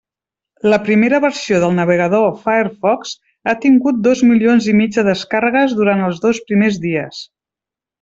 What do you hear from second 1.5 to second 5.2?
del navegador Firefox ha tingut dos milions i mig de